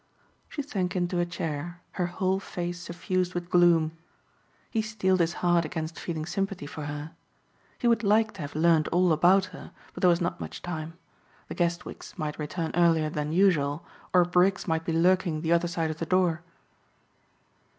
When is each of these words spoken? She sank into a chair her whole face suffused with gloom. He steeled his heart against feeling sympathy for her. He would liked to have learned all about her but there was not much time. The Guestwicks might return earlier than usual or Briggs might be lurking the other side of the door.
She 0.49 0.63
sank 0.63 0.95
into 0.95 1.19
a 1.19 1.27
chair 1.27 1.79
her 1.91 2.07
whole 2.07 2.39
face 2.39 2.79
suffused 2.79 3.35
with 3.35 3.51
gloom. 3.51 3.91
He 4.71 4.81
steeled 4.81 5.19
his 5.19 5.33
heart 5.45 5.63
against 5.63 5.99
feeling 5.99 6.25
sympathy 6.25 6.65
for 6.65 6.85
her. 6.85 7.11
He 7.77 7.87
would 7.87 8.01
liked 8.03 8.33
to 8.37 8.41
have 8.41 8.55
learned 8.55 8.87
all 8.87 9.11
about 9.13 9.45
her 9.53 9.71
but 9.93 10.01
there 10.01 10.09
was 10.09 10.19
not 10.19 10.39
much 10.41 10.63
time. 10.63 10.95
The 11.49 11.55
Guestwicks 11.55 12.17
might 12.17 12.39
return 12.39 12.71
earlier 12.73 13.11
than 13.11 13.31
usual 13.31 13.85
or 14.11 14.25
Briggs 14.25 14.67
might 14.67 14.85
be 14.85 14.91
lurking 14.91 15.41
the 15.41 15.53
other 15.53 15.67
side 15.67 15.91
of 15.91 15.99
the 15.99 16.07
door. 16.07 16.41